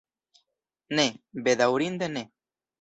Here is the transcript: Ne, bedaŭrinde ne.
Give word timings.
Ne, 1.01 1.05
bedaŭrinde 1.51 2.13
ne. 2.19 2.29